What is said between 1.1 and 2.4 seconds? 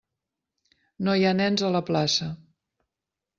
hi ha nens a la plaça!